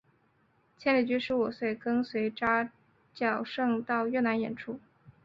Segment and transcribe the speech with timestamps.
[0.79, 2.71] 千里驹十五岁跟随扎
[3.13, 4.79] 脚胜到越南演出。